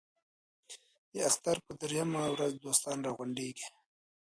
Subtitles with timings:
[1.11, 3.67] د اختر په درېیمه ورځ دوستان را غونډېږي.